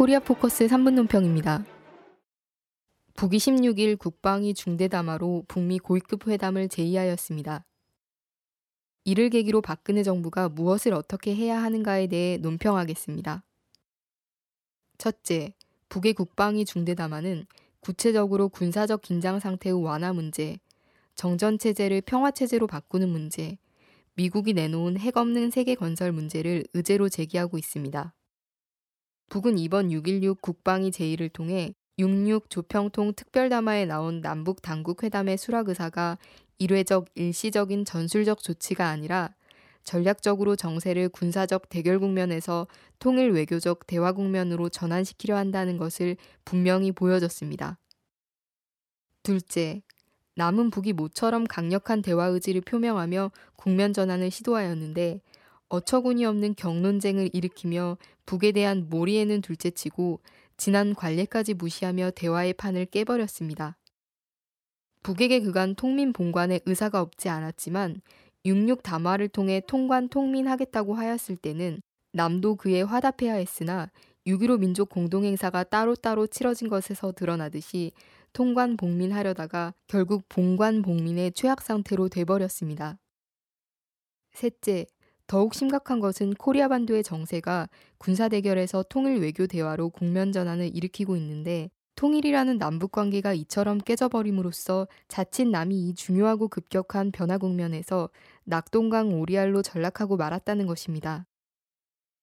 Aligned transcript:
코리아 0.00 0.18
포커스 0.18 0.66
3분 0.66 0.94
논평입니다. 0.94 1.62
북이 3.16 3.36
16일 3.36 3.98
국방위 3.98 4.54
중대담화로 4.54 5.44
북미 5.46 5.78
고위급 5.78 6.26
회담을 6.26 6.70
제의하였습니다. 6.70 7.66
이를 9.04 9.28
계기로 9.28 9.60
박근혜 9.60 10.02
정부가 10.02 10.48
무엇을 10.48 10.94
어떻게 10.94 11.34
해야 11.34 11.62
하는가에 11.62 12.06
대해 12.06 12.38
논평하겠습니다. 12.38 13.44
첫째, 14.96 15.52
북의 15.90 16.14
국방위 16.14 16.64
중대담화는 16.64 17.44
구체적으로 17.80 18.48
군사적 18.48 19.02
긴장 19.02 19.38
상태의 19.38 19.84
완화 19.84 20.14
문제, 20.14 20.60
정전 21.14 21.58
체제를 21.58 22.00
평화 22.00 22.30
체제로 22.30 22.66
바꾸는 22.66 23.06
문제, 23.10 23.58
미국이 24.14 24.54
내놓은 24.54 24.98
핵 24.98 25.18
없는 25.18 25.50
세계 25.50 25.74
건설 25.74 26.10
문제를 26.10 26.64
의제로 26.72 27.10
제기하고 27.10 27.58
있습니다. 27.58 28.14
북은 29.30 29.58
이번 29.58 29.90
6.16 29.90 30.40
국방위 30.40 30.90
제의를 30.90 31.28
통해 31.28 31.72
66 31.98 32.50
조평통 32.50 33.12
특별담화에 33.14 33.86
나온 33.86 34.20
남북 34.20 34.60
당국 34.60 35.04
회담의 35.04 35.38
수락 35.38 35.68
의사가 35.68 36.18
일회적 36.58 37.06
일시적인 37.14 37.84
전술적 37.84 38.42
조치가 38.42 38.88
아니라 38.88 39.32
전략적으로 39.84 40.56
정세를 40.56 41.08
군사적 41.10 41.68
대결 41.68 42.00
국면에서 42.00 42.66
통일 42.98 43.30
외교적 43.30 43.86
대화 43.86 44.10
국면으로 44.10 44.68
전환시키려 44.68 45.36
한다는 45.36 45.78
것을 45.78 46.16
분명히 46.44 46.90
보여줬습니다. 46.90 47.78
둘째, 49.22 49.80
남은 50.34 50.70
북이 50.70 50.92
모처럼 50.92 51.46
강력한 51.46 52.02
대화 52.02 52.26
의지를 52.26 52.62
표명하며 52.62 53.30
국면 53.54 53.92
전환을 53.92 54.32
시도하였는데 54.32 55.20
어처구니 55.70 56.24
없는 56.26 56.54
경론쟁을 56.56 57.30
일으키며 57.32 57.96
북에 58.26 58.52
대한 58.52 58.88
몰이에는 58.90 59.40
둘째치고 59.40 60.20
지난 60.56 60.94
관례까지 60.94 61.54
무시하며 61.54 62.10
대화의 62.10 62.52
판을 62.54 62.86
깨버렸습니다. 62.86 63.78
북에게 65.02 65.40
그간 65.40 65.74
통민 65.74 66.12
본관의 66.12 66.60
의사가 66.66 67.00
없지 67.00 67.30
않았지만 67.30 68.02
66 68.44 68.82
담화를 68.82 69.28
통해 69.28 69.62
통관 69.66 70.08
통민하겠다고 70.08 70.94
하였을 70.94 71.36
때는 71.36 71.80
남도 72.12 72.56
그에 72.56 72.82
화답해야 72.82 73.34
했으나 73.34 73.90
6.15 74.26 74.58
민족 74.58 74.90
공동행사가 74.90 75.64
따로따로 75.64 76.26
치러진 76.26 76.68
것에서 76.68 77.12
드러나듯이 77.12 77.92
통관 78.32 78.76
복민하려다가 78.76 79.72
결국 79.86 80.24
봉관 80.28 80.82
복민의 80.82 81.32
최악 81.32 81.62
상태로 81.62 82.08
돼버렸습니다. 82.08 82.98
셋째, 84.32 84.86
더욱 85.30 85.54
심각한 85.54 86.00
것은 86.00 86.34
코리아 86.34 86.66
반도의 86.66 87.04
정세가 87.04 87.68
군사 87.98 88.28
대결에서 88.28 88.82
통일 88.88 89.20
외교 89.20 89.46
대화로 89.46 89.90
국면 89.90 90.32
전환을 90.32 90.74
일으키고 90.74 91.14
있는데 91.18 91.70
통일이라는 91.94 92.58
남북 92.58 92.90
관계가 92.90 93.34
이처럼 93.34 93.78
깨져버림으로써 93.78 94.88
자칫 95.06 95.46
남이 95.46 95.88
이 95.88 95.94
중요하고 95.94 96.48
급격한 96.48 97.12
변화 97.12 97.38
국면에서 97.38 98.10
낙동강 98.42 99.20
오리알로 99.20 99.62
전락하고 99.62 100.16
말았다는 100.16 100.66
것입니다. 100.66 101.28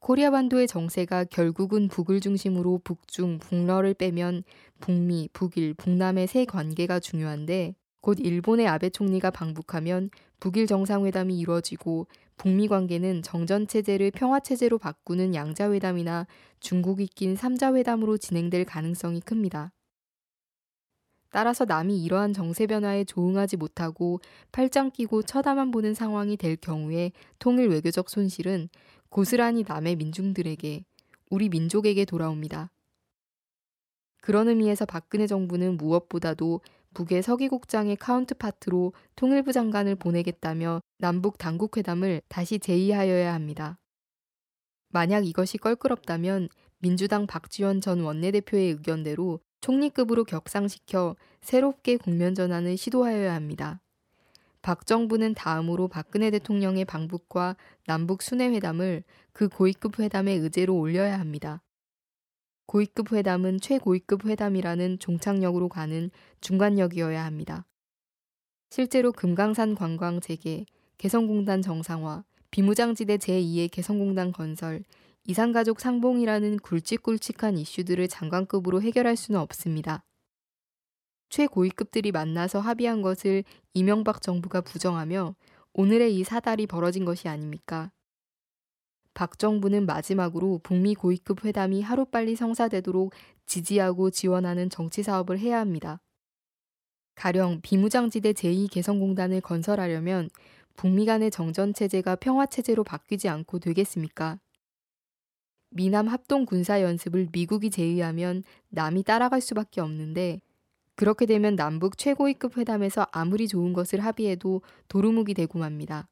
코리아 0.00 0.30
반도의 0.30 0.66
정세가 0.66 1.24
결국은 1.24 1.88
북을 1.88 2.20
중심으로 2.20 2.82
북중, 2.84 3.38
북러를 3.38 3.94
빼면 3.94 4.42
북미, 4.78 5.30
북일, 5.32 5.72
북남의 5.72 6.26
세 6.26 6.44
관계가 6.44 7.00
중요한데 7.00 7.76
곧 8.00 8.18
일본의 8.20 8.66
아베 8.66 8.90
총리가 8.90 9.30
방북하면 9.30 10.10
북일 10.40 10.66
정상회담이 10.66 11.38
이루어지고 11.38 12.06
북미 12.36 12.68
관계는 12.68 13.22
정전 13.22 13.66
체제를 13.66 14.10
평화 14.10 14.40
체제로 14.40 14.78
바꾸는 14.78 15.34
양자 15.34 15.72
회담이나 15.72 16.26
중국이 16.60 17.06
낀 17.06 17.36
삼자회담으로 17.36 18.16
진행될 18.16 18.64
가능성이 18.64 19.20
큽니다. 19.20 19.72
따라서 21.30 21.64
남이 21.64 22.02
이러한 22.02 22.32
정세 22.32 22.66
변화에 22.66 23.04
조응하지 23.04 23.56
못하고 23.56 24.20
팔짱 24.50 24.90
끼고 24.90 25.22
쳐다만 25.22 25.70
보는 25.70 25.94
상황이 25.94 26.36
될 26.36 26.56
경우에 26.56 27.12
통일 27.38 27.68
외교적 27.68 28.08
손실은 28.10 28.68
고스란히 29.10 29.64
남의 29.66 29.96
민중들에게 29.96 30.84
우리 31.30 31.48
민족에게 31.48 32.04
돌아옵니다. 32.04 32.70
그런 34.20 34.48
의미에서 34.48 34.86
박근혜 34.86 35.26
정부는 35.26 35.76
무엇보다도 35.76 36.60
북의 36.94 37.22
서기국장의 37.22 37.96
카운트파트로 37.96 38.92
통일부 39.16 39.52
장관을 39.52 39.94
보내겠다며 39.94 40.80
남북 40.98 41.38
당국회담을 41.38 42.22
다시 42.28 42.58
제의하여야 42.58 43.32
합니다. 43.32 43.78
만약 44.88 45.26
이것이 45.26 45.58
껄끄럽다면 45.58 46.48
민주당 46.78 47.26
박지원 47.26 47.80
전 47.80 48.00
원내대표의 48.00 48.70
의견대로 48.70 49.40
총리급으로 49.60 50.24
격상시켜 50.24 51.16
새롭게 51.42 51.96
국면 51.96 52.34
전환을 52.34 52.76
시도하여야 52.76 53.34
합니다. 53.34 53.80
박 54.62 54.86
정부는 54.86 55.34
다음으로 55.34 55.88
박근혜 55.88 56.30
대통령의 56.30 56.84
방북과 56.84 57.56
남북 57.86 58.22
순회 58.22 58.48
회담을 58.50 59.04
그 59.32 59.48
고위급 59.48 60.00
회담의 60.00 60.38
의제로 60.38 60.76
올려야 60.76 61.18
합니다. 61.18 61.62
고위급 62.70 63.10
회담은 63.10 63.58
최고위급 63.58 64.26
회담이라는 64.26 65.00
종착역으로 65.00 65.68
가는 65.68 66.08
중간역이어야 66.40 67.24
합니다. 67.24 67.66
실제로 68.70 69.10
금강산 69.10 69.74
관광 69.74 70.20
재개, 70.20 70.66
개성공단 70.96 71.62
정상화, 71.62 72.22
비무장지대 72.52 73.16
제2의 73.16 73.72
개성공단 73.72 74.30
건설, 74.30 74.84
이산가족 75.24 75.80
상봉이라는 75.80 76.58
굵직굵직한 76.58 77.58
이슈들을 77.58 78.06
장관급으로 78.06 78.82
해결할 78.82 79.16
수는 79.16 79.40
없습니다. 79.40 80.04
최고위급들이 81.28 82.12
만나서 82.12 82.60
합의한 82.60 83.02
것을 83.02 83.42
이명박 83.74 84.22
정부가 84.22 84.60
부정하며 84.60 85.34
오늘의 85.72 86.16
이 86.16 86.22
사달이 86.22 86.68
벌어진 86.68 87.04
것이 87.04 87.26
아닙니까? 87.26 87.90
박 89.20 89.38
정부는 89.38 89.84
마지막으로 89.84 90.60
북미 90.62 90.94
고위급 90.94 91.44
회담이 91.44 91.82
하루빨리 91.82 92.36
성사되도록 92.36 93.12
지지하고 93.44 94.08
지원하는 94.08 94.70
정치 94.70 95.02
사업을 95.02 95.38
해야 95.38 95.60
합니다. 95.60 96.00
가령 97.16 97.60
비무장지대 97.60 98.32
제2개성공단을 98.32 99.42
건설하려면 99.42 100.30
북미 100.74 101.04
간의 101.04 101.30
정전 101.30 101.74
체제가 101.74 102.16
평화 102.16 102.46
체제로 102.46 102.82
바뀌지 102.82 103.28
않고 103.28 103.58
되겠습니까? 103.58 104.38
미남 105.68 106.08
합동 106.08 106.46
군사 106.46 106.80
연습을 106.80 107.28
미국이 107.30 107.68
제의하면 107.68 108.42
남이 108.70 109.02
따라갈 109.02 109.42
수밖에 109.42 109.82
없는데 109.82 110.40
그렇게 110.96 111.26
되면 111.26 111.56
남북 111.56 111.98
최고위급 111.98 112.56
회담에서 112.56 113.06
아무리 113.12 113.48
좋은 113.48 113.74
것을 113.74 114.00
합의해도 114.00 114.62
도루묵이 114.88 115.34
되고 115.34 115.58
맙니다. 115.58 116.08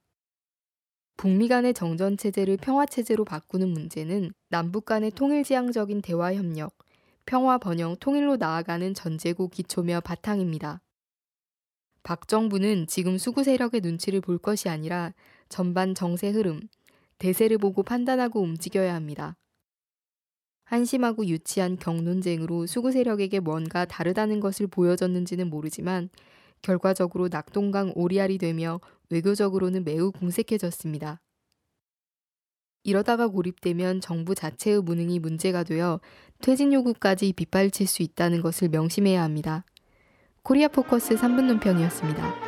북미 1.18 1.48
간의 1.48 1.74
정전 1.74 2.16
체제를 2.16 2.58
평화 2.58 2.86
체제로 2.86 3.24
바꾸는 3.24 3.70
문제는 3.70 4.30
남북 4.50 4.84
간의 4.84 5.10
통일지향적인 5.10 6.00
대화 6.00 6.32
협력, 6.32 6.78
평화 7.26 7.58
번영 7.58 7.96
통일로 7.98 8.36
나아가는 8.36 8.94
전제고 8.94 9.48
기초며 9.48 10.00
바탕입니다. 10.02 10.80
박 12.04 12.28
정부는 12.28 12.86
지금 12.86 13.18
수구 13.18 13.42
세력의 13.42 13.80
눈치를 13.80 14.20
볼 14.20 14.38
것이 14.38 14.68
아니라 14.68 15.12
전반 15.48 15.92
정세 15.92 16.30
흐름, 16.30 16.60
대세를 17.18 17.58
보고 17.58 17.82
판단하고 17.82 18.40
움직여야 18.40 18.94
합니다. 18.94 19.36
한심하고 20.66 21.26
유치한 21.26 21.76
경론쟁으로 21.76 22.66
수구 22.66 22.92
세력에게 22.92 23.40
뭔가 23.40 23.84
다르다는 23.84 24.38
것을 24.38 24.68
보여줬는지는 24.68 25.50
모르지만 25.50 26.10
결과적으로 26.62 27.28
낙동강 27.28 27.92
오리알이 27.96 28.38
되며 28.38 28.78
외교적으로는 29.10 29.84
매우 29.84 30.12
궁색해졌습니다. 30.12 31.20
이러다가 32.84 33.28
고립되면 33.28 34.00
정부 34.00 34.34
자체의 34.34 34.82
무능이 34.82 35.18
문제가 35.18 35.62
되어 35.62 36.00
퇴진 36.40 36.72
요구까지 36.72 37.32
빗발칠 37.32 37.86
수 37.86 38.02
있다는 38.02 38.40
것을 38.40 38.68
명심해야 38.68 39.22
합니다. 39.22 39.64
코리아 40.42 40.68
포커스 40.68 41.16
3분 41.16 41.42
논평이었습니다. 41.46 42.47